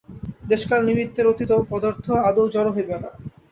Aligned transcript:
দেশ-কাল-নিমিত্তের 0.49 1.25
অতীত 1.27 1.51
পদার্থ 1.69 2.05
আদৌ 2.29 2.43
জড় 2.53 2.69
হইবে 2.71 2.95
না। 2.95 3.09